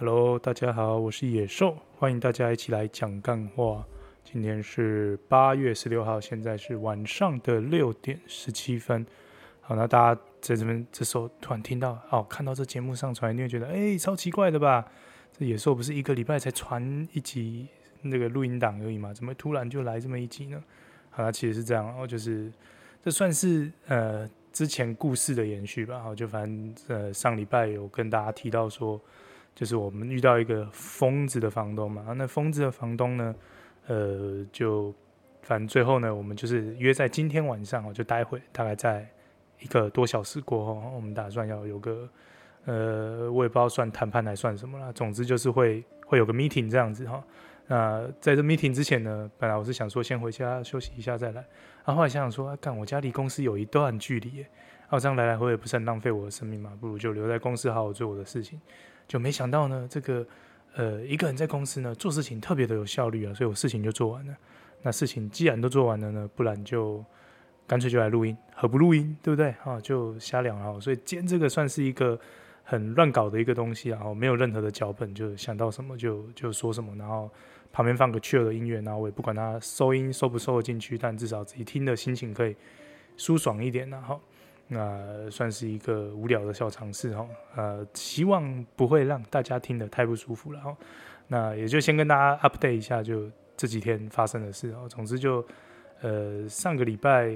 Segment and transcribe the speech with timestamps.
[0.00, 3.84] Hello，大家好，我是野兽，欢迎大家一起来讲干话。
[4.22, 9.04] 今天是八月十六号，现在是晚上的六点十七分。
[9.60, 14.86] 好，那大家在这边这时候突然听到哦，看到这节目上传，你会觉得哎，超奇怪的吧？
[15.36, 17.66] 这野兽不是一个礼拜才传一集
[18.02, 19.12] 那个录音档而已吗？
[19.12, 20.62] 怎么突然就来这么一集呢？
[21.10, 22.52] 好，那其实是这样哦，就是
[23.02, 25.98] 这算是呃之前故事的延续吧。
[25.98, 29.00] 好，就反正呃上礼拜有跟大家提到说。
[29.58, 33.34] 就是我们遇到一个疯子的房东嘛，那疯子的房东呢，
[33.88, 34.94] 呃，就
[35.42, 39.04] 反正最后呢，我们就是约在今天晚上哦，就待会大概在
[39.58, 42.08] 一个多小时过后，我们打算要有个，
[42.66, 47.20] 呃，我也不知道算谈判还算什么啦，总之就是会会有个 meeting 这样子哈。
[47.66, 51.44] 那在这 meeting 之前呢，本来我是想说先回家休息一下再来，
[51.84, 54.46] 然后后来想想说，啊，干我家离公司有一段距离耶，
[54.88, 56.78] 啊，这样来来回回不是很浪费我的生命嘛？
[56.80, 58.60] 不如就留在公司好好做我的事情。
[59.08, 60.24] 就没想到呢，这个
[60.74, 64.36] 呃一个人在公司呢做事情特别的有效率啊，所以我事情就做完了。
[64.82, 67.02] 那事情既然都做完了呢，不然就
[67.66, 69.48] 干脆就来录音，何不录音，对不对？
[69.64, 70.78] 啊，就瞎聊啊。
[70.78, 72.20] 所以今天这个算是一个
[72.62, 77.30] 很乱搞的一个东西啊，没有任何的脚本，就想到什么就就说什么，然后
[77.72, 82.54] 旁边放个 chill 的音乐，然后我也不管它收音收不收得进去，但至少自己听的心情可以
[83.16, 84.20] 舒爽一点，然后。
[84.70, 90.76] 那算是一个无聊的小尝试哈，呃，希望不会让大家听得太不舒服了哈。
[91.26, 94.86] 那也就先跟大家 update 一下，就这几天发生的事哦。
[94.86, 95.42] 总之就，
[96.02, 97.34] 呃，上个礼拜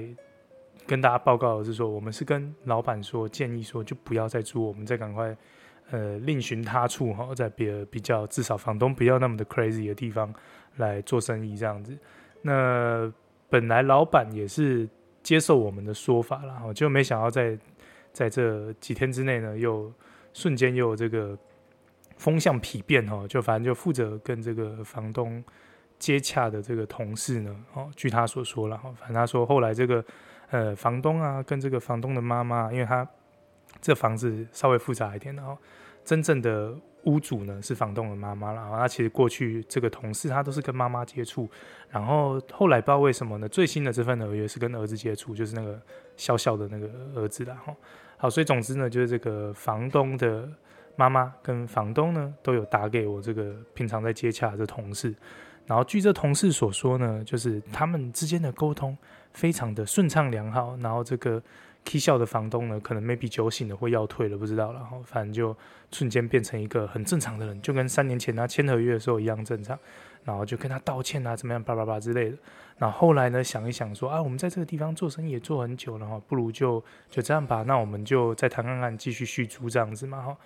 [0.85, 5.35] 跟大家报告的是说，我们是跟老板说建议说，就不要再租，我们再赶快
[5.89, 10.31] 呃另寻他处哈，在别比较至少房东不要那么的 crazy 的地方
[10.75, 11.97] 来做生意这样子。
[12.43, 13.11] 那
[13.49, 14.87] 本来老板也是。
[15.23, 17.57] 接受我们的说法了，哈，就没想到在
[18.11, 19.91] 在这几天之内呢，又
[20.33, 21.37] 瞬间又有这个
[22.17, 25.43] 风向丕变，哈，就反正就负责跟这个房东
[25.97, 30.03] 接洽的这个同事呢，哦，据他所说了，哈，反正他说后来这个
[30.49, 33.07] 呃房东啊，跟这个房东的妈妈，因为他
[33.81, 35.57] 这房子稍微复杂一点，然后
[36.03, 36.73] 真正的。
[37.05, 41.49] 屋主呢是房东的妈妈了，他其实过去这个同事他都是跟妈妈接触，
[41.89, 45.77] 然后后来不知道为什么呢，最新的这份合约是跟儿子接触，就是那个
[46.15, 47.61] 小小的那个儿子啦。
[47.65, 47.75] 哈。
[48.15, 50.49] 好，所以总之呢，就是这个房东的
[50.95, 55.13] 妈妈跟房东呢都有打给我这个平常在接洽的同事，
[55.65, 58.97] 然后据这同事所说呢，就是他们之间的沟通
[59.33, 61.43] 非常的顺畅良好，然后这个。
[61.85, 64.79] K 笑的房东呢，可能 maybe 酒醒了或要退了，不知道了。
[64.79, 65.55] 然后反正就
[65.91, 69.77] 瞬间变成一个很正常的人，就跟三年前他签合约的时候一样正常。
[70.25, 72.37] 然后就跟他道歉啊，怎么样，叭叭叭之类的。
[72.77, 77.61] 然后后来呢，想一想说啊，我们在这个地方做生意也做很久了哈，不如就就这样吧。
[77.63, 80.37] 那我们就再谈看看，继续续租这样子嘛哈。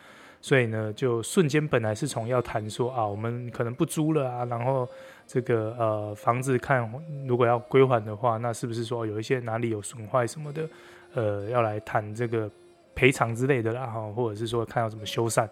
[0.42, 4.90] 所以呢，就瞬间本来是从要谈说啊，我们可能不租了啊，然后
[5.28, 6.92] 这个呃房子看
[7.28, 10.68] 如果要归还的话，那是不是说有一些哪里有损坏什么的？
[11.14, 12.50] 呃，要来谈这个
[12.94, 15.48] 赔偿之类的啦，哈，或者是说看要怎么修缮，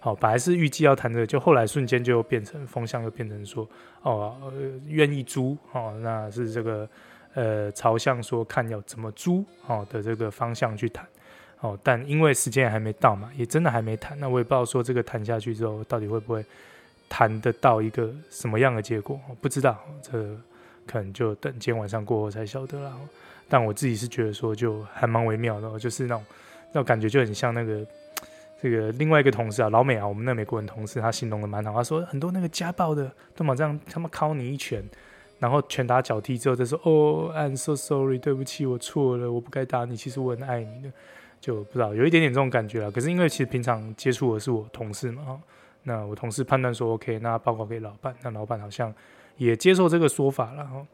[0.00, 3.68] 好，本来是预计要谈的，就后来瞬间就变成风向，又变成说，
[4.02, 4.52] 哦，
[4.86, 6.88] 愿意租，哦，那是这个
[7.34, 11.06] 呃朝向说看要怎么租，哦的这个方向去谈，
[11.60, 16.44] 哦，但因为时间还没到嘛，也真的还没谈，那我也不知道说这个谈下去之后到底会不会
[17.08, 20.12] 谈得到一个什么样的结果，不知道，这、
[20.86, 22.92] 可能就等今天晚上过后才晓得了。
[23.48, 26.24] 但我自己是觉得说，就还蛮微妙的，就是那种
[26.72, 27.86] 那种感觉就很像那个
[28.60, 31.72] 这个另外一个同事啊，老美啊，我们那美国人同事，他形容的蛮好。
[31.72, 34.84] 他说很多那个家暴的都嘛这样，他们敲你一拳，
[35.38, 40.92] 然后拳打脚踢之后再说哦，I'm so sorry，对不起，我错了，我不该打你，其实我很爱你的，
[41.40, 42.90] 就不知道有一点点这种感觉啊。
[42.90, 45.40] 可是因为其实平常接触的是我同事嘛，
[45.84, 48.92] 那我同事判断说 OK，那报告给老板，那老板好像
[49.36, 50.84] 也接受这个说法了哈。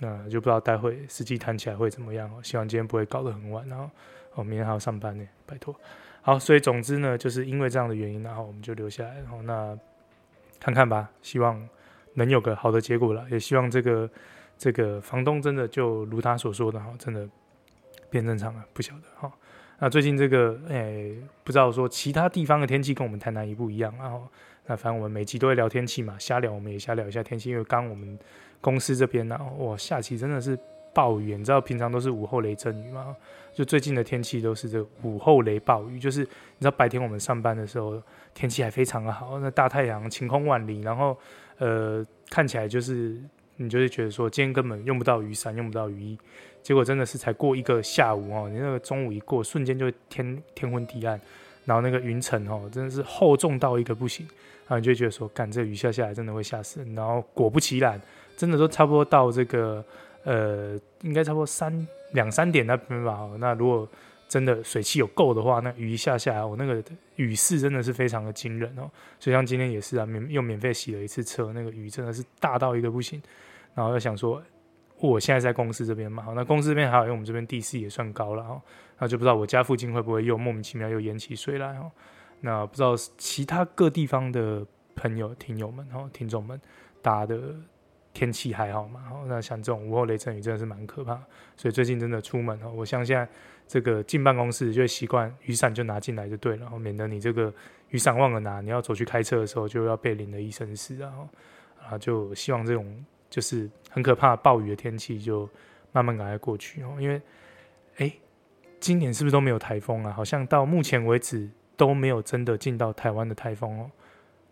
[0.00, 2.40] 那就不知道待会实际谈起来会怎么样哦。
[2.42, 3.90] 希望今天不会搞得很晚，然后
[4.34, 5.74] 哦，明天还要上班呢，拜托。
[6.22, 9.76] 好，所以总之呢，就是因为这样的原因，然后我们就留下来，然后那
[10.60, 11.68] 看看吧，希望
[12.14, 13.26] 能有个好的结果了。
[13.30, 14.08] 也希望这个
[14.56, 17.28] 这个房东真的就如他所说的哈，真的
[18.10, 19.32] 变正常了，不晓得哈。
[19.78, 24.28] 那最近这个诶，不知道说其他地方的天气跟我们台南一不一样，然后
[24.66, 28.18] 那反正我们每集都会聊天气嘛，瞎聊我们也瞎聊一下天气，因为刚我们。
[28.60, 30.58] 公司这边呢，哇，下起真的是
[30.92, 33.16] 暴雨，你知道平常都是午后雷阵雨吗？
[33.54, 38.00] 就最近的天气都是这午后雷暴雨，就是你知道白天我们上班的时候
[38.34, 41.16] 天气还非常的好，那大太阳晴空万里，然后
[41.58, 43.20] 呃看起来就是
[43.56, 46.18] 你就会觉得说今天根本用不到雨伞，用不到雨衣，
[46.62, 51.20] 结果真的是才过一个下午哦，你那个中午一过，瞬间就天天昏地暗。
[51.64, 54.26] 然后那个云层哦，真的是厚重到一个不行，
[54.66, 56.82] 然后你就觉得说，干这雨下下来真的会吓死。
[56.96, 58.00] 然后果不其然，
[58.38, 59.84] 真的都差不多到这个
[60.22, 63.28] 呃，应该差不多三两三点那边吧。
[63.38, 63.86] 那如果
[64.28, 66.80] 真的水汽有够的话，那雨一下下来，我那个
[67.16, 68.88] 雨势真的是非常的惊人哦。
[69.18, 73.20] 所以像今天也是啊，免又免费洗了一次车，那个雨真的是大到一个不行。
[73.74, 74.40] 然后又想说，
[75.00, 78.62] 我现在在公司这边嘛，那公司这边还好，因为我们这边地势也算高了哈，
[78.98, 81.90] 那就不知道我家附近会不会又莫名其妙又淹起水来哦。
[82.40, 84.64] 那不知道其他各地方的
[84.94, 86.60] 朋友、听友们哈、听众们，
[87.00, 87.54] 大家的
[88.18, 89.00] 天气还好嘛？
[89.28, 91.14] 那像这种午后雷阵雨真的是蛮可怕，
[91.56, 93.28] 所以最近真的出门哦，我像现在。
[93.70, 97.52] 这个进办公室就会习惯雨伞就拿进来就对了，然后免得你这个
[97.90, 101.12] 雨伞忘了拿，你要走去开车的时候就要被淋得一身湿，啊
[101.86, 105.46] 啊，就希望这种就是很可怕暴雨的天气就
[105.92, 106.96] 慢慢赶快过去哦。
[106.98, 107.20] 因为
[107.98, 108.10] 哎，
[108.80, 110.14] 今年是不是都没有台风啊？
[110.14, 113.90] 好像到目前为止都没有真的进到台湾的台风哦。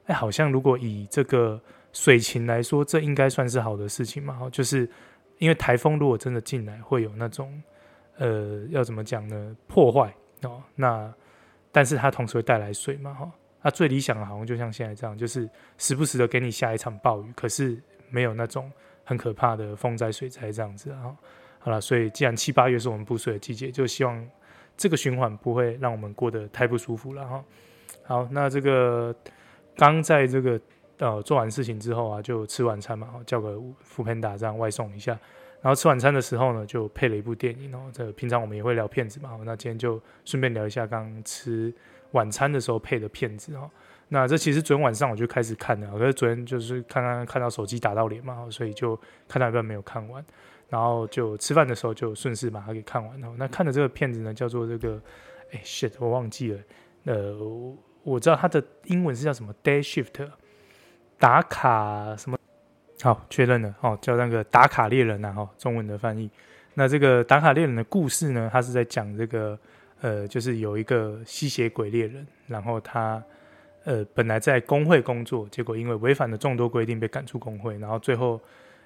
[0.08, 1.58] 哎，好像如果以这个
[1.96, 4.34] 水情来说，这应该算是好的事情嘛。
[4.34, 4.86] 哈就是
[5.38, 7.62] 因为台风如果真的进来，会有那种。
[8.18, 9.54] 呃，要怎么讲呢？
[9.66, 10.10] 破坏
[10.44, 11.12] 哦，那
[11.70, 15.46] 但是它同时会带来水嘛，哈、那最理想的好像就像现在这样，就是
[15.76, 17.78] 时不时的给你下一场暴雨，可是
[18.08, 18.72] 没有那种
[19.04, 21.14] 很可怕的风灾水灾这样子啊、
[21.58, 24.26] 好了，所以既然七八月是我们补水的季节，就希望
[24.78, 27.44] 这个循环不会让我们过得太不舒服了哈、
[28.04, 29.14] 好，那这个
[29.76, 30.58] 刚在这个
[30.98, 35.18] 呃做完事情之后啊，就吃晚餐嘛，叫个 foodpanda 这样外送一下。
[35.62, 37.90] 然后吃晚餐的时候呢，就配了一部电影哦。
[37.92, 41.74] 这平常我们也会聊片子嘛，那今天就顺便聊一下刚吃
[42.12, 43.68] 晚餐的时候配的片子哦。
[44.08, 48.96] 那这其实昨天晚上我就开始看了，可是昨天就是看看看到手机打到脸嘛，所以就
[49.26, 50.24] 看到一半没有看完。
[50.68, 53.32] 然后就吃饭的时候就顺势把它给看完了。
[53.36, 55.00] 那看的这个片子呢，叫做这个，
[55.52, 56.60] 哎，shit，我忘记了。
[57.04, 57.38] 呃，
[58.02, 60.28] 我知道它的英文是叫什么，Day Shift，
[61.18, 62.38] 打卡什么。
[63.02, 66.30] 好，确认了哦，叫那个打卡猎人呐，哈，中文的翻译。
[66.74, 69.58] 那这个打卡猎人的故事呢，他是在讲这个，
[70.00, 73.22] 呃，就是有一个吸血鬼猎人，然后他，
[73.84, 78.40] 呃，本来在工会工作，结果因为违反了众多规定被赶出工会，然后最后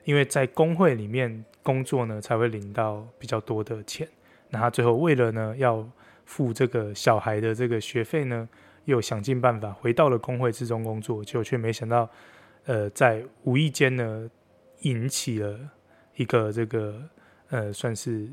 [0.04, 4.06] 因为在工会里面工作呢，才会领到比较多的钱。
[4.50, 5.88] 那他最后为了呢要
[6.24, 8.48] 付这个小孩的这个学费呢，
[8.84, 12.08] 又想尽办法回到了工会之中工作，结果却没想到。
[12.66, 14.30] 呃，在无意间呢，
[14.82, 15.58] 引起了
[16.16, 17.02] 一个这个
[17.48, 18.28] 呃，算是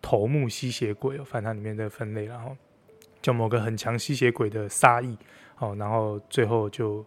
[0.00, 2.56] 头目吸血鬼哦，反正它里面的分类，然后
[3.20, 5.18] 就某个很强吸血鬼的杀意
[5.58, 7.04] 哦，然后最后就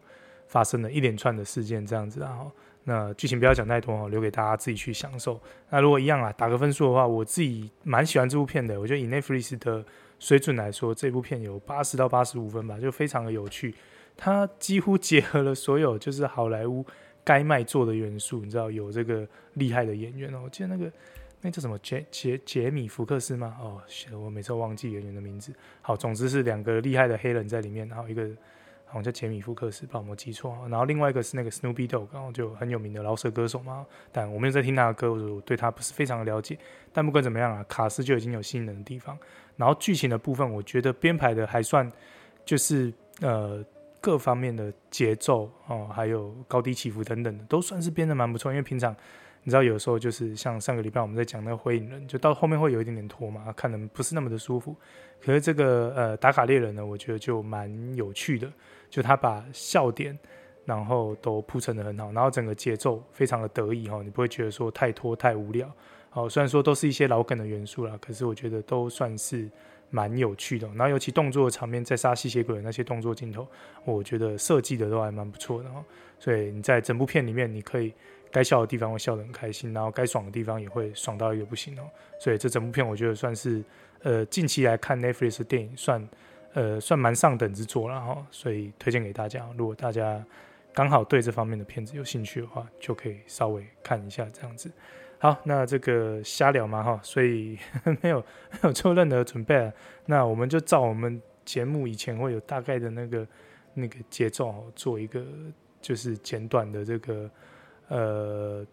[0.48, 2.52] 发生了一连串的事件这样子，然后
[2.84, 5.42] 那剧情不要讲太多哦，留给大家自己去享受。
[5.70, 9.84] 那如果一样啊，打个分数的话，我自己蛮喜欢这部片的，我觉得以 Netflix 的
[10.19, 13.74] 水准来说，这部片有八十到八十五分吧，就非常的有趣。
[14.16, 16.86] 它几乎结合了所有就是好莱坞
[17.24, 20.92] 该卖座的元素，你知道有这个厉害的演员哦，我记得那个
[21.42, 23.56] 那叫什么杰杰杰米福克斯吗？
[23.62, 23.81] 哦，
[24.12, 25.54] 我每次忘记演员的名字。
[25.81, 28.27] 好，总之是两个厉害的黑人在里面，然后一个
[28.86, 30.54] 好像叫杰米福克斯，怕我没记错。
[30.69, 33.86] 然后另外一个是那个 Snoopy Dog，然后就很有名的饶舌歌手嘛。
[34.12, 36.57] 但我没有在听他的歌，我对他不是非常的了解。
[36.92, 39.18] 但不管怎么样啊，卡斯就已经有吸引人的地方。
[39.60, 41.92] 然后剧情的部分，我觉得编排的还算
[42.44, 42.92] 就是
[43.22, 43.64] 呃。
[44.02, 48.50] 各方面的节奏哦，还有高低起伏等等的，都算是编得蛮不错。
[48.50, 48.95] 因为平常
[49.44, 54.74] 你知道，有时候就是像上个礼拜我们在讲那个火影忍，就到后面会有一点点拖嘛，看的不是那么的舒服。
[55.19, 58.50] 可是这个呃打卡猎人呢，我觉得就蛮有趣的，
[58.90, 60.18] 就他把笑点
[60.64, 65.69] 然后都铺陈得很好，然后整个节奏非常的得意哈，你不会觉得说太拖太无聊。
[66.09, 69.49] 好，虽然说都是一些老梗的元素啦，可是我觉得都算是。
[69.92, 73.47] 蛮有趣的，然后尤其动作场面，在杀吸血鬼的那些动作镜头，
[73.83, 75.83] 我觉得设计的都还蛮不错的哈。
[76.19, 77.92] 所以你在整部片里面，你可以
[78.30, 81.89] 该笑的地方会笑得很开心，然后该爽的地方也会爽到一个不行哦。
[82.19, 83.63] 所以这整部片我觉得算是
[84.04, 86.07] 呃近期来看 Netflix 电影算
[86.54, 88.28] 呃算蛮上等之作了哈。
[88.30, 90.23] 所以推荐给大家，如果大家
[90.71, 94.71] 刚好对这方面的片子有兴趣的话，就可以稍微看一下这样子。
[95.21, 97.59] 好，那这个瞎聊嘛哈，所以
[98.02, 99.73] 没有 没有做任何准备啊。
[100.06, 103.28] 那我们就照我们节目以前会有大概的那个
[103.73, 105.21] 那个节奏，做一个
[105.81, 107.30] 就是简短的这个
[107.90, 108.66] 呃，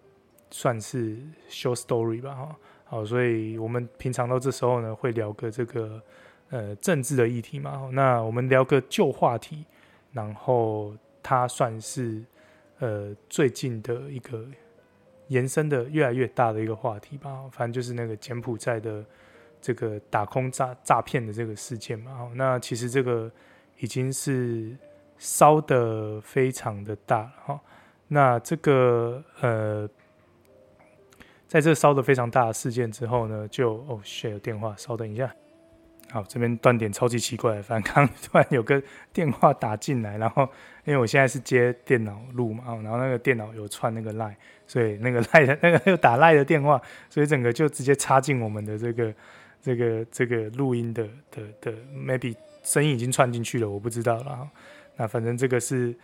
[0.53, 1.19] 算是
[1.51, 2.57] short story 吧哈。
[2.85, 6.01] 好，所以我们平常到这时候呢，会聊个这个
[6.51, 7.91] 呃政治的议题嘛。
[7.93, 9.65] 那我们聊个旧话题，
[10.13, 12.23] 然后它算是
[12.79, 14.47] 呃最近的一个。
[15.29, 19.05] 延伸的越来越大的一个话题吧，反正就是那个柬埔寨的
[19.61, 22.31] 这个打空诈诈骗的这个事件嘛。
[22.35, 23.31] 那其实这个
[23.79, 24.77] 已经是
[25.19, 27.61] 烧的非常的大了哈。
[28.09, 29.89] 那这个呃，
[31.49, 35.35] 在这烧的非常大的事件之后呢，就哦，shit，有电话，稍等一下。
[36.11, 38.81] 好，这边断点超级奇怪，反正刚突然有个
[39.13, 40.49] 电话打进来，然后
[40.85, 44.35] 因为我现在是接电脑录嘛，然后那个电脑有串那个 line，
[44.67, 49.15] 所以那个 line 的那个又打 line 的电话，所以整个就直接插进我们的这个
[49.61, 54.49] 这个这个录音的的的 maybe 声音已经串进去了，我不知道了。
[54.97, 55.95] 那反正这个是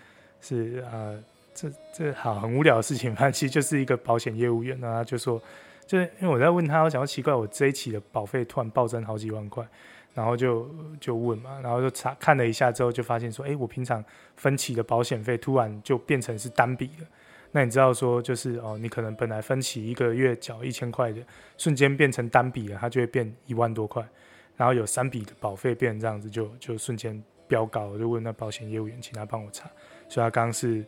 [0.40, 1.22] 是呃，
[1.54, 5.40] 这这好很无聊的事情，反正其实就是一个保险业务员，然后他就说，
[5.86, 9.66] 就是因为我在问他，我想要奇怪，我这一期的保费突然暴增好几万块。
[10.14, 10.68] 然后就
[11.00, 14.04] 就问嘛，然后就查看了一下之后，就发现说，哎，我平常
[14.36, 17.06] 分期的保险费突然就变成是单笔了。
[17.50, 21.22] 那你知道说，就是哦，你可能本来分期一个月缴一千块的，
[21.56, 24.06] 瞬间变成单笔了，它就会变一万多块。
[24.54, 27.86] 然后有三笔的保费变成这样子就，就瞬间飙高。
[27.86, 29.70] 我就问那保险业务员，请他帮我查。
[30.10, 30.84] 所以他刚刚是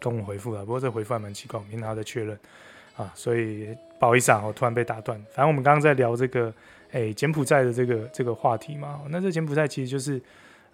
[0.00, 2.38] 跟我回复了，不过这回复还蛮奇怪，我明天还在确认
[2.96, 3.12] 啊。
[3.14, 5.18] 所以不好意思啊，我突然被打断。
[5.32, 6.52] 反正我们刚刚在聊这个。
[6.92, 10.22] 哎，柬埔寨的这个这个话题嘛，那这柬埔寨其实就是，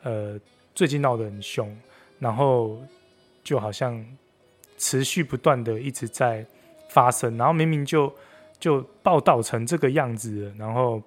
[0.03, 0.39] 呃，
[0.75, 1.75] 最近闹得很凶，
[2.19, 2.79] 然后
[3.43, 4.05] 就好像
[4.77, 6.45] 持续不断的一直在
[6.91, 8.15] 发生，然后明明就
[8.59, 11.03] 就报道成这个样子了，然后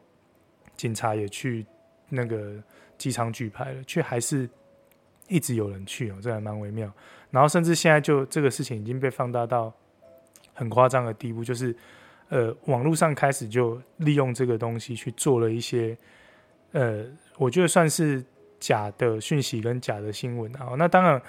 [0.75, 1.63] 警察也去
[2.10, 2.55] 那个
[2.98, 4.50] 机场举牌了，却还是
[5.27, 6.91] 一直有人去哦，这还蛮微妙。
[7.29, 9.72] 然后甚至现在就这个事情已经被放大到
[10.53, 11.75] 很夸张的地步，就是。
[12.29, 15.95] 呃，网络上开始就利用这个东西去做了一些，
[16.72, 17.05] 呃，
[17.38, 18.24] 我觉得算是
[18.60, 20.74] 假的讯息跟假的新闻啊。
[20.75, 21.22] 那当然，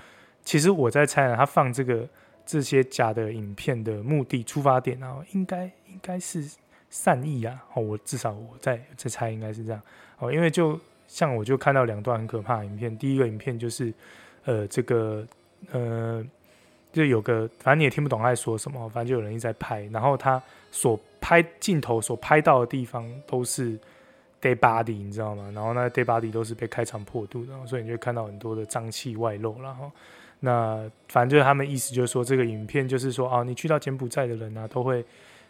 [0.44, 2.08] 其实我在猜啊，他放这个
[2.46, 6.48] 这些假的影片的目的、出发点啊，应该应该是
[6.88, 7.62] 善意啊。
[7.74, 9.82] 哦，我至少我在在猜应该是这样。
[10.20, 13.92] 哦，因为就像我就看到两段很可怕的影片，第一个影片就是
[14.44, 15.26] 呃这个
[15.70, 16.24] 呃。
[16.94, 23.76] 就有个，反正你也听不懂他在说什么，反正就有人一直在拍，然后他所拍镜头所拍到的地方都是
[24.40, 25.50] dead body，你知道吗？
[25.54, 29.60] 然后那 dead body 都是被开肠破肚的，所以你就会看到很多的脏器外露。
[29.60, 29.90] 然后
[30.40, 35.04] 那反正就是他们意思就是说，这个影片就是说，哦，你去到柬埔寨的人啊，都会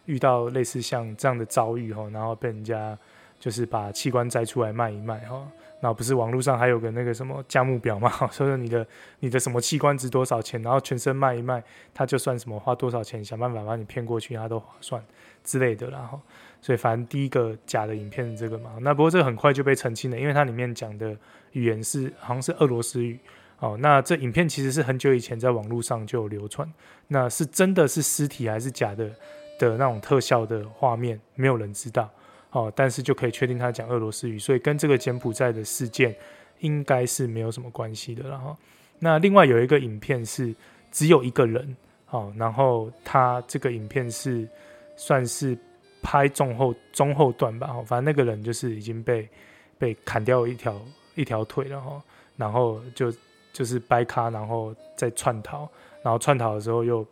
[0.07, 2.97] 遇到类似像这样的遭遇哈，然后被人家
[3.39, 5.47] 就是把器官摘出来卖一卖哈。
[5.85, 8.87] 然后不是网络上还有个那个什么价目表嘛， 说说你的
[9.21, 11.63] 你的什么器官值多少钱，然后全身卖一卖，
[11.93, 15.05] 他就算什么花多少钱，想办法把你骗过去，他都划算
[15.45, 15.91] 之类的。
[15.91, 16.19] 然后，
[16.63, 21.15] 所以反正第一个假的影片这个嘛，那不过这个很快就被澄清了，因为它里面讲的
[21.53, 23.19] 语言是好像是俄罗斯语
[23.59, 23.77] 哦。
[23.79, 26.67] 那这影片其实是很久以前在网络上就有流传，
[27.09, 29.11] 那是真的是尸体还是假的
[29.59, 32.11] 的那种特效的画面，没有人知道。
[32.55, 36.15] 哦，但是就可以确定他讲俄罗斯语，所以跟这个柬埔寨的事件
[36.61, 38.29] 应该是没有什么关系的。
[38.29, 38.57] 然后，
[39.01, 40.55] 那另外有一个影片是
[40.93, 41.77] 只有一个人，
[42.11, 44.49] 哦，然后他这个影片是
[44.95, 45.59] 算是
[46.01, 49.29] 拍中后中后段吧，哦反正那个人就是已经被
[49.77, 50.81] 被砍掉一条
[51.17, 52.01] 一条腿了，哈，
[52.37, 53.13] 然后就
[53.53, 55.69] 就是掰咖，然后再窜逃，
[56.05, 57.05] 然后窜逃的时候又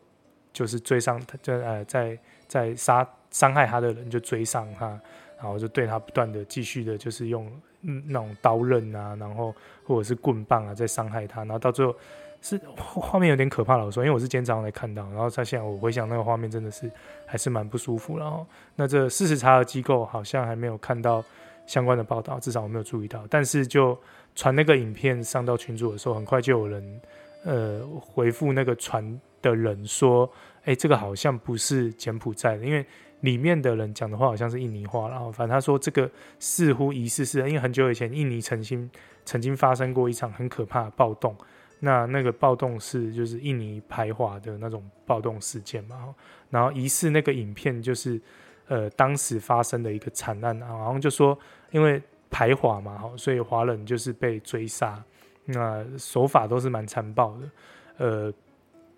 [0.53, 5.01] 就是追上他，就呃在在杀伤害他的人就追上他。
[5.43, 9.53] 然后就对他不断的继续的，就是用那种刀刃啊，然后
[9.85, 11.41] 或者是棍棒啊，在伤害他。
[11.41, 11.93] 然后到最后
[12.41, 15.03] 是画面有点可怕了，我说，因为我是今天早上才看到。
[15.11, 16.89] 然后他现在我回想那个画面，真的是
[17.27, 18.17] 还是蛮不舒服。
[18.17, 18.47] 然后
[18.77, 21.25] 那这事实查核机构好像还没有看到
[21.67, 23.27] 相关的报道，至少我没有注意到。
[23.29, 23.99] 但是就
[24.37, 27.01] 传那个影片上到群组的时候，很快就有人
[27.45, 30.31] 呃回复那个传的人说，
[30.67, 32.87] 哎，这个好像不是柬埔寨的，因为。
[33.23, 38.91] 里面的人讲的话好像是印尼话，然后反正他说这个似乎疑似是，因为很久以前印尼曾经
[39.25, 41.37] 曾经发生过一场很可怕的暴动，
[41.79, 46.13] 那那个暴动是就是印尼排华的那种暴动事件嘛，
[46.51, 48.21] 然后疑似那个影片就是
[48.67, 51.39] 呃当时发生的一个惨案啊，好像就说
[51.71, 55.01] 因为排华嘛，所以华人就是被追杀，
[55.45, 57.51] 那手法都是蛮残暴的，
[57.99, 58.33] 呃，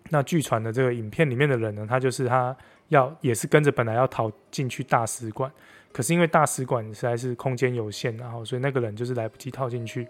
[0.09, 2.57] 那据传的这个影片里面的人呢，他就是他。
[2.89, 5.51] 要也是跟着本来要逃进去大使馆，
[5.91, 10.07] 可是因为大使馆实在是空间有限，然后所以那个人就是来不及套进去，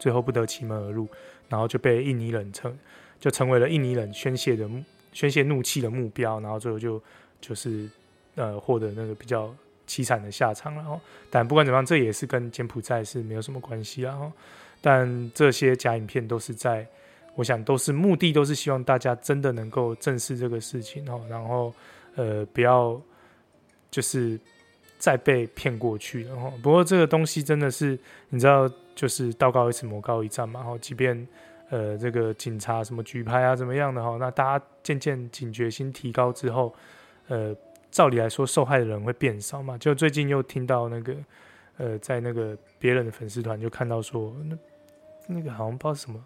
[0.00, 1.06] 最后不得其门而入，
[1.48, 2.76] 然后就被印尼人成
[3.20, 4.68] 就成为了印尼人宣泄的
[5.12, 7.02] 宣泄怒气的目标，然后最后就
[7.40, 7.88] 就是
[8.34, 9.54] 呃获得那个比较
[9.86, 14.32] 凄惨的下场，然后但不管怎么样，这也是跟柬埔寨是没有什么关系，然后
[14.80, 16.86] 但这些假影片都是在。
[17.34, 21.72] 我想都是目的，都是希望大家真的能够正视这个事情哦，然后
[22.14, 23.00] 呃不要
[23.90, 24.38] 就是
[24.98, 26.52] 再被骗过去了哈。
[26.62, 27.98] 不过这个东西真的是
[28.28, 30.76] 你知道，就是道高一尺，魔高一丈嘛然后。
[30.76, 31.26] 即便
[31.70, 36.74] 呃这个警察什么举牌啊怎么样的哈，那大家渐渐警觉心提高之后，
[37.28, 37.56] 呃，
[37.90, 39.78] 照理来说受害的人会变少嘛。
[39.78, 41.16] 就最近又听到那个
[41.78, 44.58] 呃在那个别人的粉丝团就看到说那
[45.26, 46.22] 那个好像不知道什么。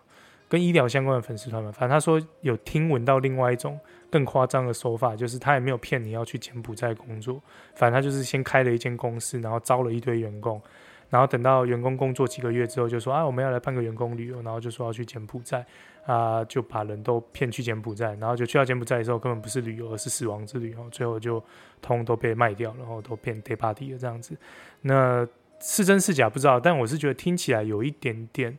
[0.48, 7.42] 跟医疗相关的粉丝团嘛，反正他说有听闻到另外一种更夸张的手法，就是他也没有骗你要去柬埔寨工作，
[7.74, 10.62] 反正他就是先开了一间公司，然后招了一堆员工，
[11.10, 15.66] 然后等到员工工作几个月之后，就说啊我们要来办个员工旅游，然后就说要去柬埔寨，
[16.06, 21.42] 啊就把人都骗去柬埔寨，然后就去到柬埔寨的时候根本不是旅游，而是死亡之旅，然后最后就
[21.82, 24.36] 通都被卖掉，然后都变 dead body 了这样子，
[24.82, 25.26] 那
[25.58, 28.56] 是真是假不知道，但我是觉得听起来有一点点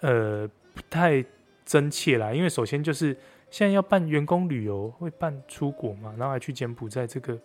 [0.00, 0.48] 呃。
[0.78, 1.24] 不太
[1.64, 3.14] 真切啦，因为首先就是
[3.50, 7.36] 现在要办员工旅游，会办出国嘛，然后还去柬埔寨，这个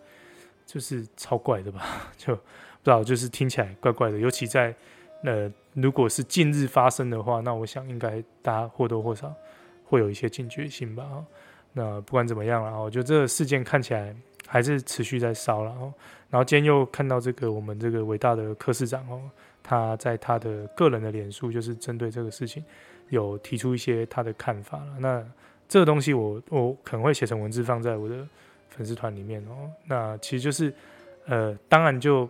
[0.64, 1.84] 就是超怪的吧？
[2.16, 2.40] 就不
[2.84, 4.18] 知道，就是听起来怪怪的。
[4.18, 4.72] 尤其在
[5.24, 9.34] 呃，如果是近日发生的话，那我想应该大家或多或少
[9.84, 11.04] 会有一些警觉性吧。
[11.72, 14.14] 那不管怎么样啦，我觉得这个事件看起来
[14.46, 15.74] 还是持续在烧了。
[16.30, 19.28] 然后今天又看到这个我们这个伟大的柯市长哦，
[19.60, 22.64] 他在他的个人的脸书，就是针对这个事情。
[23.10, 25.24] 有提出一些他的看法了，那
[25.68, 28.26] 这个东西我我可能会写成文字放在我的
[28.70, 29.70] 粉丝团里面哦。
[29.86, 30.72] 那其实就是，
[31.26, 32.28] 呃，当然就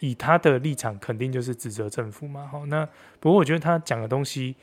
[0.00, 2.46] 以他的立场，肯定就是指责政府嘛。
[2.46, 2.86] 好，那
[3.20, 4.54] 不过我觉得他讲的东西，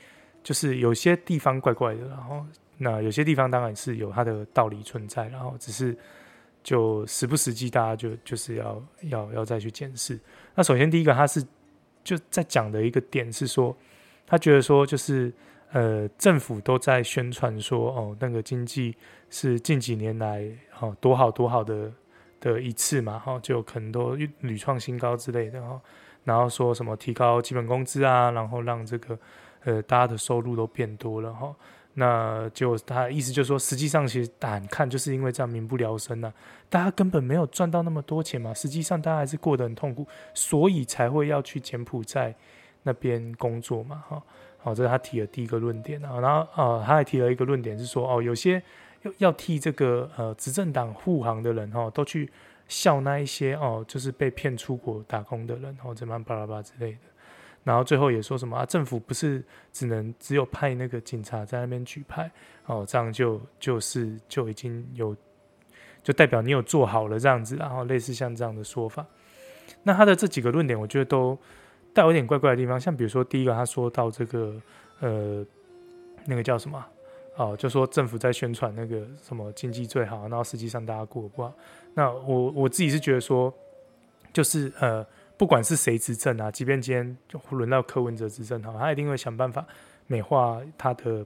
[0.42, 2.44] 就是有些地方怪怪的，然后
[2.78, 5.96] 那有些地方当然是有他的道理存在，然后只是
[6.62, 10.18] 就实不实际，大家就就是要要要再去检视。
[10.54, 11.44] 那首先第一个，他是
[12.04, 13.76] 就在讲的一个点是说。
[14.32, 15.30] 他觉得说，就是
[15.72, 18.96] 呃，政府都在宣传说，哦，那个经济
[19.28, 21.92] 是近几年来哦多好多好的
[22.40, 25.78] 的一次嘛，哈，就可能都屡创新高之类的哈。
[26.24, 29.18] 然后说什么提高基本工资啊，然后让这个
[29.64, 31.54] 呃大家的收入都变多了哈。
[31.92, 36.32] 那就他意思就是说，实际上其实大家看就是因为这样民不聊生呐，
[36.70, 42.34] 大家根本没有赚到那么多钱嘛，实际上大家还是过得很痛苦，所以才会要去柬埔寨。
[42.84, 44.22] 那边工作嘛，哈，
[44.58, 48.62] 好，这是他提的第一个论点啊，然后呃，他还提了一个论点是说，哦，有些
[49.02, 52.30] 要要替这个呃执政党护航的人哈，都去
[52.66, 56.98] 笑那一些哦，就是被骗出国打工的人，然哦，怎么巴拉巴之类的，
[57.64, 62.30] 然后最后也说什么啊，政府不是只能只有派那个警察在那边举牌，
[62.66, 65.16] 哦，这样就就是就已经有
[66.02, 69.06] 就代表你有做好了这样子，然后类似像这样的说法，
[69.82, 71.38] 那他的这几个论点，我觉得都。
[71.94, 74.54] 带有点怪怪的地方，像比如说第一个，他说到这个，
[75.00, 75.44] 呃，
[76.26, 76.84] 那个叫什么？
[77.36, 81.52] 哦，就说政府在宣传那个什么经济最好，然后实际上大家过不好。
[81.94, 83.52] 那我我自己是觉得说，
[84.34, 85.02] 就是呃，
[85.38, 89.64] 不管是谁执政啊，即便今天就轮到柯文哲执政哈，他一定会想办法
[90.06, 91.24] 美化他的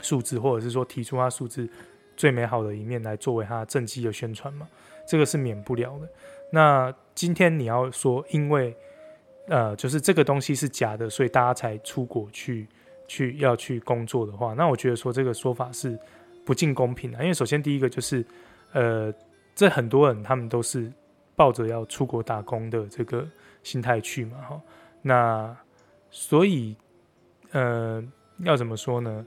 [0.00, 1.68] 数字，或者是说提出他数字
[2.16, 4.68] 最美好的一面来作为他政绩的宣传嘛，
[5.08, 6.08] 这个是免不了的。
[6.52, 8.76] 那今天你要说，因为
[9.50, 12.68] 呃，就是这个东西是假的，所以大家才出国去
[13.08, 15.98] 去要去工作的话，那我觉得说这个说法是
[16.46, 17.18] 不尽公平的。
[17.20, 18.24] 因为首先第一个就是，
[18.70, 19.12] 呃，
[19.52, 20.88] 这很多人他们都是
[21.34, 23.28] 抱着要出国打工的这个
[23.64, 24.62] 心态去嘛，哈。
[25.02, 25.56] 那
[26.12, 26.76] 所以，
[27.50, 28.00] 呃，
[28.44, 29.26] 要怎么说呢？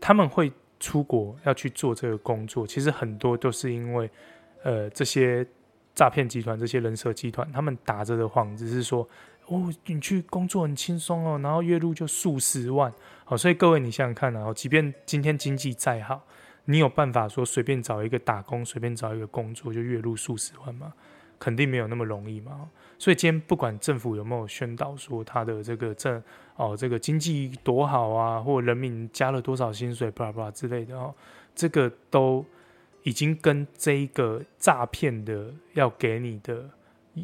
[0.00, 4.08] 他们会出国要去做这个工作，其实很多都是因为，
[4.62, 5.44] 呃，这些
[5.96, 9.04] 诈骗集团、这些人蛇集团，他们打着的幌子是说。
[9.48, 12.92] 哦，你去工作很轻松哦，然后月入就数十万，
[13.24, 16.22] 好，所以各位你想想看啊，即便今天经济再好，
[16.66, 20.92] 你有办法说随便找一个打工，随便找一个工作就月入数十万吗？
[21.38, 22.68] 肯定没有那么容易嘛。
[22.98, 26.22] 所以今天不管政府有没有宣导说他的这个政
[26.56, 31.14] 哦，这个经济多好啊，或人民加了多少薪水，巴拉巴拉之类的哦，
[31.54, 32.44] 这个都
[33.04, 36.68] 已经跟这一个诈骗的要给你的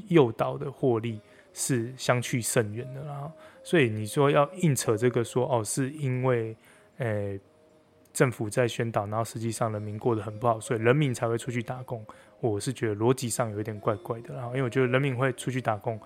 [0.09, 1.21] 诱导的获利。
[1.57, 6.55] 是相去甚远的啦，所以你说要硬扯这个说哦，是因为
[6.99, 7.41] 诶、
[8.13, 12.05] 政府在宣导，然后实际上人民过得很不好，所以人民才会出去打工。
[12.41, 15.99] 我是觉得逻辑上有一点怪怪的啦，因为我觉得人民会出去打工，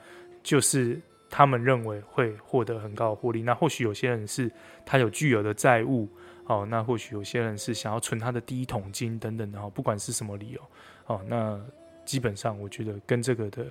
[0.42, 3.42] 就是他们认为会获得很高的获利。
[3.42, 4.50] 那或许有些人是
[4.84, 6.06] 他有巨额的债务
[6.44, 10.60] 哦，那或许有些人是想要存他的第一桶金等等的哦，不管是什么理由
[11.06, 11.58] 哦，那
[12.04, 13.66] 基本上我觉得跟这个的。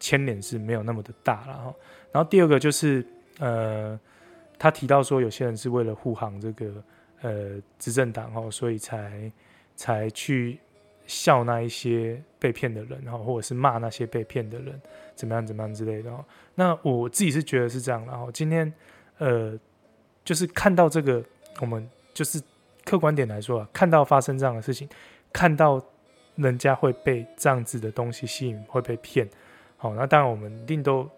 [0.00, 1.74] 牵连是没有那么的大了哈，
[2.10, 3.06] 然后第二个就是
[3.38, 4.00] 呃，
[4.58, 6.82] 他提到说有些人是为了护航这个
[7.20, 9.30] 呃执政党哦，所以才
[9.76, 10.58] 才去
[11.06, 14.80] 笑那一些被骗的人，然后或者是骂那些被骗的人，
[15.14, 16.10] 怎么样怎么样之类的。
[16.54, 18.04] 那我自己是觉得是这样。
[18.06, 18.72] 然后今天，
[19.18, 19.58] 呃，
[20.24, 21.22] 就是看到这个，
[21.60, 22.40] 我们就是
[22.84, 24.88] 客观点来说啊，看到发生这样的事情，
[25.32, 25.82] 看到
[26.36, 29.28] 人家会被这样子的东西吸引，会被骗。
[29.80, 31.10] 好，那当然我们一定都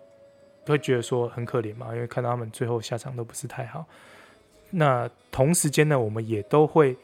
[0.66, 3.85] 会觉得说很可怜嘛，因为看到他们最后下场都不是太好。
[4.70, 6.96] 那同时间呢，我们也都会。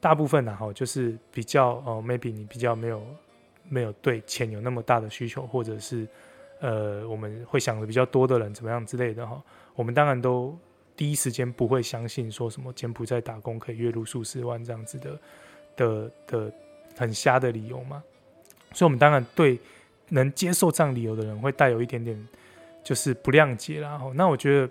[0.00, 3.02] 大部分呢，哈，就是比较哦，maybe 你比较没有
[3.68, 6.06] 没有对钱有那么大的需求，或者是
[6.60, 9.42] 呃，我们会想的比较多的人怎么样之类的哈，
[9.74, 10.56] 我们当然都
[10.96, 15.20] 第一时间不会相信说什么柬埔寨打工可以月入数十万这样子的
[15.74, 16.52] 的的
[16.96, 18.00] 很瞎的理由嘛，
[18.72, 19.58] 所以我们当然对
[20.08, 22.28] 能接受这样理由的人会带有一点点
[22.82, 24.00] 就是不谅解啦。
[24.14, 24.70] 那我觉得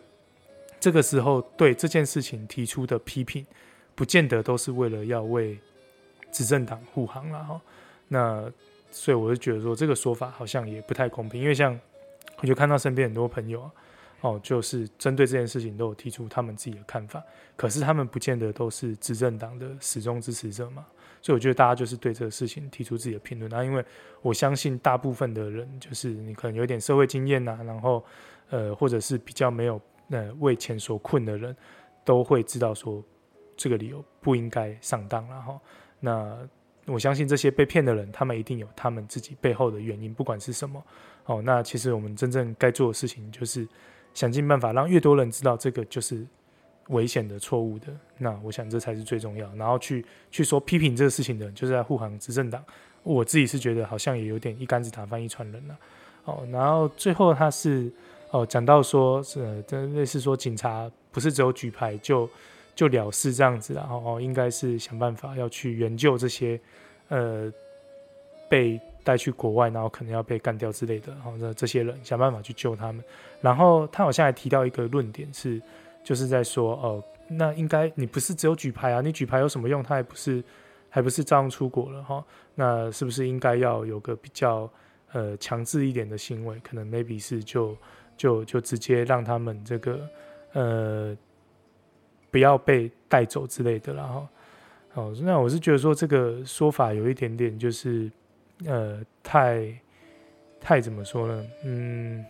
[0.80, 3.46] 这个时候对这件事情提出的批评。
[3.96, 5.58] 不见得都是为了要为
[6.32, 7.60] 执政党护航了哈，
[8.08, 8.48] 那
[8.92, 11.76] 所以我就觉得说这个说法好像也不太公平，因为像
[12.40, 13.72] 我就看到身边很多朋友啊，
[14.22, 17.24] 哦，就是针对这件事情都有提出他们自己的看法，
[17.56, 20.86] 可是他们不见得都是执政党的始终支持者嘛，
[21.22, 23.84] 所以我觉得大家就是对这个事情提出自己的评论啊，因为
[24.22, 28.04] 我相信大部分的人就是你可能有点社会经验呐，然后
[28.50, 31.56] 呃或者是比较没有呃为钱所困的人
[32.04, 33.04] 都会知道说。
[33.60, 35.60] 这个理由不应该上当了哈。
[36.00, 36.38] 那
[36.86, 40.86] 我相信这些被骗的人，他们一定有他们自己背后的原因，不管是什么。
[41.26, 43.68] 哦，那其实我们真正该做的事情，就是
[44.18, 46.26] 想尽办法让越多人知道这个就是
[46.88, 47.86] 危险的、错误的。
[48.18, 49.48] 那我想这才是最重要。
[49.54, 52.64] 然后去去说批评这个事情的人，就是在护航执政党。
[53.04, 55.78] 我自己是觉得好像也有点一竿子打翻一船人了。
[56.26, 57.92] 哦，然后最后他是
[58.32, 62.28] 哦讲到说，呃，类似说警察不是只有举牌就。
[62.78, 66.62] 就了事这样子，然后哦，应该是想办法要去援救这些，
[67.08, 67.52] 呃，
[68.48, 73.02] 被带去国外，然后可能要被干掉之类的，然后这些人想办法去救他们。
[73.40, 75.62] 然后他好像还提到一个论点是，
[76.04, 79.82] 就是在说哦，那应该你不是只有举牌啊，你举牌有什么用？
[79.82, 80.44] 他还不是
[80.90, 82.26] 还不是照样出国了哈？
[82.54, 84.70] 那是不是应该要有个比较
[85.14, 86.60] 呃强制一点的行为？
[86.60, 87.78] 可能 maybe 是就
[88.18, 90.10] 就就直接让他们这个
[90.52, 91.18] 呃。
[92.30, 94.30] 不要被带走之类的啦，哈，
[94.96, 98.12] 哦，那我是觉得说这个说法有一点点就是，
[98.66, 99.72] 呃，太
[100.60, 101.46] 太怎么说呢？
[101.64, 102.26] 嗯，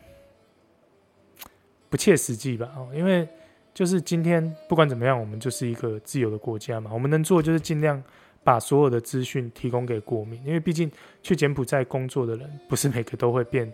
[1.90, 3.28] 不切实际吧，哦，因为
[3.74, 8.02] 就是今天不管怎么样，我们就是一个自由的国家嘛，我们能做就是尽量
[8.44, 10.92] 把所有的资讯提供给国民，因为毕竟
[11.24, 13.72] 去柬埔寨工作的人不是每个都会变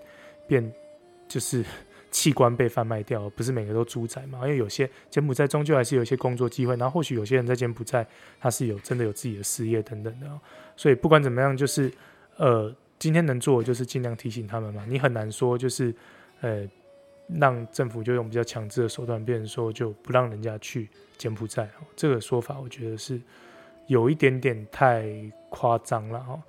[0.48, 0.74] 变，
[1.28, 1.66] 就是。
[2.14, 4.38] 器官被贩卖掉，不是每个都猪仔嘛？
[4.44, 8.06] 因为有些柬埔寨终究还是有一些工作机会，然后或许有些人在柬埔寨
[8.40, 10.28] 他是有真的有自己的事业等等的。
[10.78, 11.92] 所以不管怎么样，就是
[12.38, 14.86] 呃，今天能做的就是尽量提醒他们嘛。
[14.88, 15.94] 你很难说就是
[16.42, 16.68] 呃，
[17.40, 21.70] 让政府就用比较强制的手段，变成说就不让人家去柬埔寨。
[21.96, 23.20] 这个说法我觉得是
[23.88, 25.06] 有一点点太
[25.50, 26.42] 夸张了哈。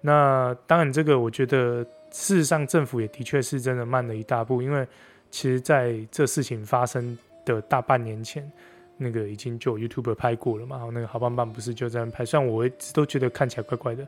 [0.00, 4.86] 那当然，这个我觉得事实上政府也的确是真的慢了一大步，因为。
[5.32, 8.50] 其实，在这事情发生的大半年前，
[8.96, 10.74] 那个已经就 YouTube 拍过了嘛。
[10.74, 12.24] 然后那个好棒棒不是就这样拍？
[12.24, 14.04] 虽然我一直都觉得看起来怪怪的，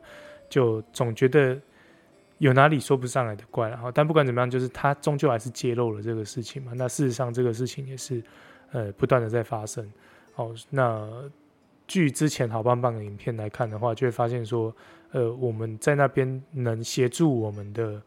[0.53, 1.59] 就总觉得
[2.37, 3.69] 有哪里说不上来的怪。
[3.69, 6.71] 然后，但不管怎么样，就是他终究还是揭露了这个事情嘛。
[6.75, 8.21] 那事实上，这个事情也是
[8.71, 9.91] 呃不断的在发生。
[10.35, 11.09] 哦，那
[11.87, 14.75] 据之前好棒棒的影片来看的话，就会发现说，
[15.11, 18.01] 呃，我们在那边能协助我们的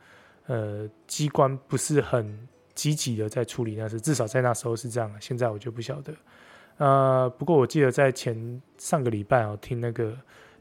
[0.46, 2.46] 呃机关不是很。
[2.76, 5.10] 积极的在处理那事，至少在那时候是这样。
[5.18, 6.12] 现在我就不晓得。
[6.76, 10.14] 呃，不过我记得在前上个礼拜啊，听那个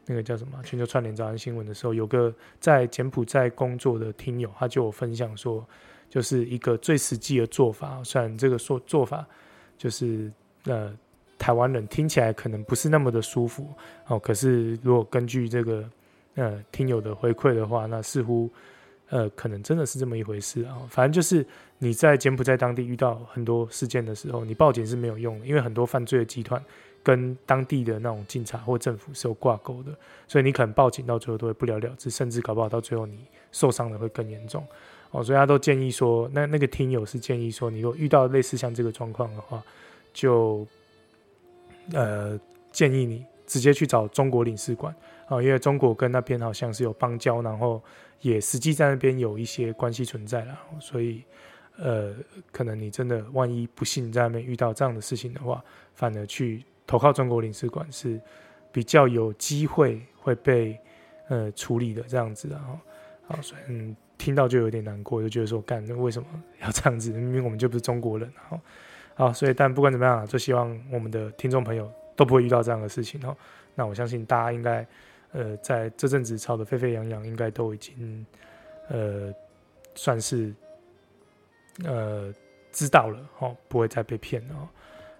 [0.06, 5.66] 那个叫什么全球串联早安新闻的时候，有个在柬埔寨工作的听友，他就有分享说，
[6.08, 8.02] 就是一个最实际的做法。
[8.04, 9.26] 虽然这个说做法
[9.76, 10.30] 就是
[10.64, 10.96] 呃
[11.38, 13.68] 台湾人听起来可能不是那么的舒服
[14.06, 15.84] 哦，可是如果根据这个
[16.34, 18.50] 呃听友的回馈的话，那似乎。
[19.08, 20.82] 呃，可能真的是这么一回事啊。
[20.90, 21.46] 反正就是
[21.78, 26.60] 你在柬埔寨当地遇到很多事件的时候，你报警是没有用的，因为很多犯罪的集团
[27.06, 29.92] 跟当地的那种警察或政府是有挂钩的，
[30.26, 33.20] 所以你可能报警到最后都会不了了之，甚至搞不好到最后你
[33.52, 34.66] 受伤的会更严重。
[35.12, 39.62] 哦，所以他都建议说，那那个听友是建议说，你如果遇到类似像这个状况的话，
[40.12, 40.66] 就
[41.92, 42.36] 呃
[42.72, 44.92] 建议你直接去找中国领事馆
[45.28, 47.80] 啊，因为中国跟那边好像是有邦交，然后。
[48.22, 51.22] 也实际在那边有一些关系存在了，所以，
[51.76, 52.14] 呃，
[52.50, 55.62] 可能你真的万一不幸在那边遇到这样的事情的话，
[55.94, 58.20] 反而去投靠中国领事馆是
[58.70, 60.78] 比较有机会会被
[61.28, 62.78] 呃处理的这样子啊，
[63.26, 66.28] 好，所以嗯听到就有点难过，就觉得说干，那为什么
[66.62, 67.12] 要这样子？
[67.12, 68.60] 明明我们就不是中国人，好，
[69.14, 73.36] 好，所以但不管怎么样，就希望我们的听众朋友都不会遇到这样的事情哦。
[73.74, 74.86] 那我相信大家应该
[75.32, 78.24] 呃在这阵子吵得沸沸扬扬，应该都已经
[78.88, 79.32] 呃
[79.94, 80.54] 算是
[81.84, 82.32] 呃
[82.72, 84.68] 知道了哦，不会再被骗了哦。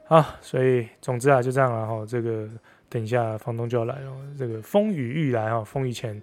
[0.08, 2.06] 好，所以总之啊，就这样了哈。
[2.06, 2.48] 这个
[2.88, 6.22] 等一下房东就要来了，这个风雨欲来哈，风雨前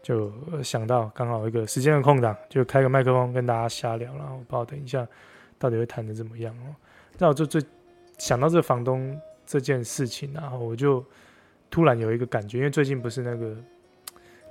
[0.00, 5.04] 就想到刚好一个时间的空档，就开个麦克风跟大家瞎聊，然后不知道等一下
[5.58, 6.74] 到底会谈得怎么样哦。
[7.18, 7.60] 那我就最
[8.16, 11.04] 想到这房东这件事情，然后我就
[11.68, 13.56] 突然有一个感觉，因为最近不是那个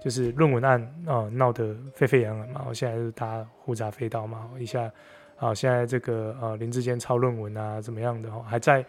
[0.04, 4.92] 就是论文案啊闹得沸沸扬扬嘛，我现在就是大家呼杂飞刀嘛，一下。
[5.38, 8.86] 好，现在这个呃林志坚抄论文啊，怎么样的哈，还在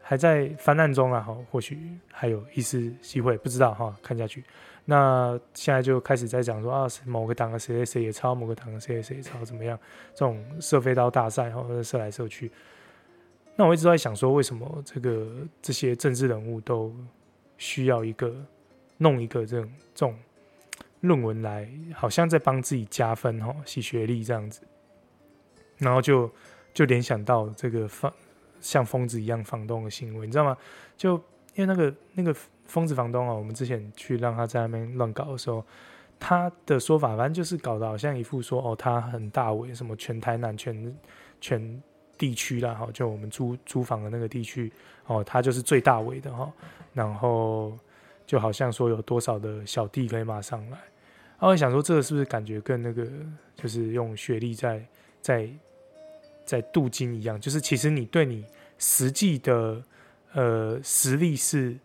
[0.00, 1.78] 还在翻案中啊，哈，或许
[2.10, 4.42] 还有一丝机会，不知道哈，看下去。
[4.86, 9.78] 那现在就开始在讲说啊，某个党的谁谁谁也抄，某个党的谁谁谁也抄，怎么样？
[10.14, 12.50] 这种射飞刀大赛，或者射来射去。
[13.56, 15.26] 那我一直都在想说，为什么这个
[15.62, 16.94] 这些政治人物都
[17.56, 18.34] 需要一个
[18.98, 20.18] 弄一个这种这种
[21.00, 24.62] 论文来，好像在帮自己加分哈，洗学历这样子。
[25.84, 26.30] 然后就
[26.72, 28.12] 就联想到这个放
[28.60, 30.56] 像疯子一样房东的行为，你知道吗？
[30.96, 31.14] 就
[31.54, 35.64] 因为那个那个疯子房东啊，我们之前去让他在那边乱搞的时候，
[36.18, 40.96] 他的说法反正就是搞得好像一副说哦，他很大尾，什么全台南全
[41.40, 41.82] 全
[42.16, 44.72] 地区啦，哈，就我们租租房的那个地区
[45.06, 46.50] 哦，他就是最大尾的哈，
[46.92, 47.78] 然后
[48.24, 53.06] 就好像说有多少的小弟可以马上来，然后我想说这个是不是感觉跟那个
[53.54, 54.82] 就是用学历在
[55.20, 55.48] 在
[56.44, 58.44] 在镀金一样，就是其实你对你
[58.78, 59.82] 实际的
[60.32, 61.76] 呃实力是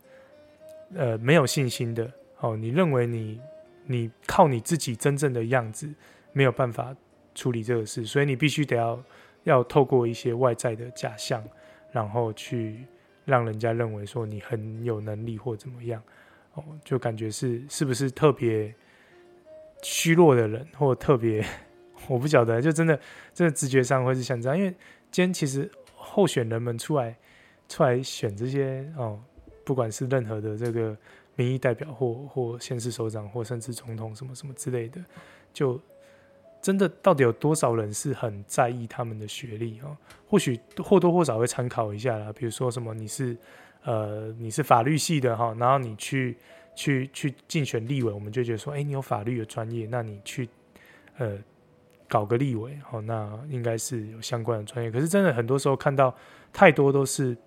[0.96, 3.40] 呃没有信心的哦，你认为你
[3.86, 5.90] 你靠你自己真正的样子
[6.34, 6.96] 没有办法
[7.34, 9.04] 处理这个事，所以你必须得要
[9.44, 11.44] 要透过一些外在的假象，
[11.92, 12.86] 然后去
[13.26, 16.02] 让人家认为说你很有能力或怎么样
[16.56, 18.74] 哦，就感觉是是不是特别
[19.84, 21.46] 虚弱的人或特别。
[22.08, 23.00] 我不晓得，就真的，
[23.34, 24.70] 真的直觉上会是像这样，因为
[25.12, 27.16] 今天其实候选人们出来
[27.68, 29.20] 出来选这些哦，
[29.64, 30.98] 不管是任何的这个
[31.36, 35.00] 民意代表或或县市首长或甚至总统什么什么之类的，
[35.54, 35.80] 就
[36.62, 39.96] 真的到底有多少人是很在意他们的学历啊？
[40.28, 43.38] 或许或多或少会参考一下啦，比如说什么你是
[43.84, 46.38] 呃你是法律系的哈，然后你去
[46.76, 50.50] 去去竞选立委，我们就觉得说，哎，你有法律的专业，那你去
[51.18, 51.38] 呃。
[52.10, 54.92] 搞个立委，哦，那应该是有相关的专业。
[54.92, 56.14] 可是真的很多时候看到
[56.52, 57.38] 太多都是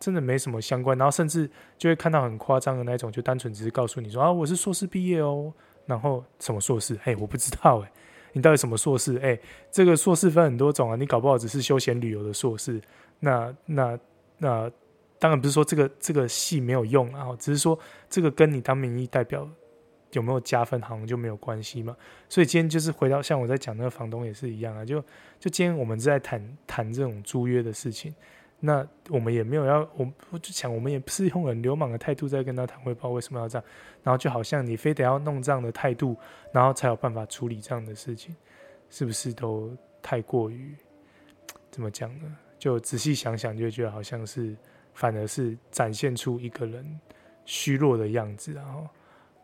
[0.00, 5.52] 真的没什么相关，然后甚至就会看到很夸张的那种，就单纯只是告诉你说啊，我是硕士毕业哦，
[5.86, 6.98] 然后什么硕士？
[7.02, 7.92] 嘿，我不知道哎，
[8.32, 9.16] 你到底什么硕士？
[9.18, 9.38] 哎，
[9.70, 12.80] 这个硕士分很多种啊，你搞不好只是休闲旅游的硕士。
[13.20, 13.98] 那那
[14.38, 14.70] 那
[15.18, 17.78] 当然不是说这个这个系没有用啊，只是说
[18.10, 19.48] 这个跟你当民意代表。
[20.12, 21.94] 有没有加分，好像就没有关系嘛。
[22.28, 25.00] 所以今天就是回到像我在讲那个房东也是一样啊，就
[25.38, 28.14] 就今天我们在谈谈这种租约的事情，
[28.60, 33.64] 那我们也没有要，我我就想我们也不是用很流氓的态度在跟他谈汇报，为什么要这样？
[34.02, 36.16] 然后就好像你非得要弄这样的态度，
[36.52, 38.34] 然后才有办法处理这样的事情，
[38.88, 40.74] 是不是都太过于
[41.70, 42.36] 怎么讲呢？
[42.58, 44.56] 就仔细想想，就觉得好像是
[44.94, 46.98] 反而是展现出一个人
[47.44, 48.86] 虚弱的样子，然后。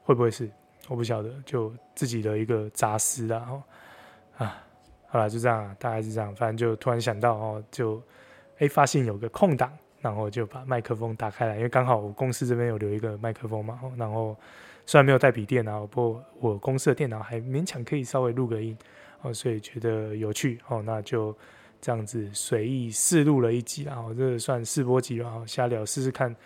[0.04, 0.48] 会不会是？
[0.88, 3.38] 我不晓得，就自己的一个杂思啦。
[3.48, 3.62] 哦，
[4.36, 4.62] 啊，
[5.06, 6.36] 好了，就这样，大概是这样。
[6.36, 8.02] 反正就突然想到哦，就
[8.58, 13.80] 哎发现有个空档，然后就把麦克风打开来，因为刚好我公司这边有留一个麦克风嘛。
[13.96, 14.36] 然后
[14.84, 18.76] 虽然没有带笔电啊，不过我公司的电脑还勉强可以稍微录个音
[19.22, 21.34] 哦，所以觉得有趣哦，那就
[21.80, 26.36] 这样子随意试录了一集，然后这算试播集，然后瞎聊试试看，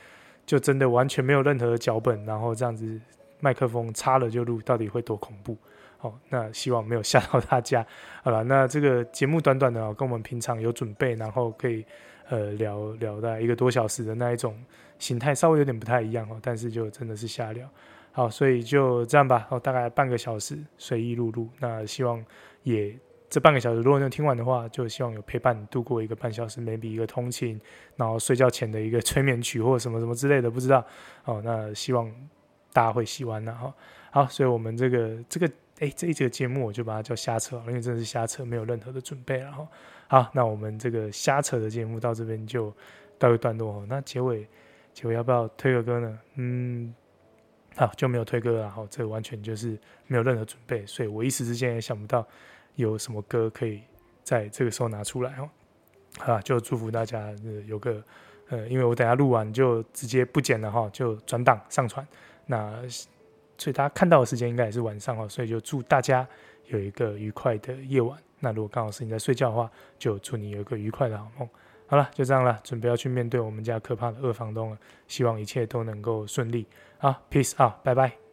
[0.46, 3.00] 就真的完全没有任何脚本，然后这样子。
[3.40, 5.56] 麦克风插了就录，到底会多恐怖？
[6.00, 7.84] 好、哦，那希望没有吓到大家。
[8.22, 11.84] 好了，那这个节目短短的，跟我们平常有准备，然后可以
[12.28, 14.56] 呃聊聊到一个多小时的那一种
[15.00, 16.38] 形态，稍微有点不太一样哦。
[16.40, 17.68] 但是就真的是瞎聊。
[18.12, 19.48] 好，所以就这样吧。
[19.50, 21.48] 哦，大概半个小时随意录录。
[21.58, 22.24] 那希望
[22.62, 22.96] 也
[23.28, 27.60] 这半个小时，如果能听完的话，就希望有陪伴度过一个半小时，maybe 一个通勤，
[27.96, 30.84] 然后睡觉前的一个催眠曲或什么什么之类的，不知道。
[31.24, 32.08] 哦，那希望。
[32.72, 33.74] 大家会喜欢的哈，
[34.10, 35.50] 好，所以我们这个这个
[35.80, 39.68] 哎这一节节目我就把它叫瞎扯，因为真的是瞎扯，没有任何的准备了哈。
[40.08, 42.72] 好，那我们这个瞎扯的节目到这边就
[43.18, 43.86] 告一段落哈。
[43.88, 44.46] 那结尾
[44.92, 46.18] 结尾要不要推个歌呢？
[46.34, 46.94] 嗯，
[47.76, 52.26] 好，就没有推歌了，然后这个完全就是没有任何准备，所以我一时之间也想不到
[52.76, 53.82] 有什么歌可以
[54.22, 55.48] 在这个时候拿出来哦。
[56.18, 57.34] 好啦，就祝福大家
[57.66, 58.02] 有个
[58.48, 62.06] 呃，因为我等下录完就直接不剪了哈，就转档上传。
[62.48, 62.82] 那
[63.56, 66.26] 所以大家看到的时间应该也是晚上哦，所以就祝大家
[66.66, 68.18] 有一个愉快的夜晚。
[68.40, 71.48] 那如果刚好是你在睡觉的话，就祝你有一个愉快的好梦。
[71.86, 74.78] 好了，就这样了，准备要去面对我们家可怕的二房东了。
[75.06, 76.66] 希望一切都能够顺利。
[76.98, 78.27] 啊，peace 啊，拜拜。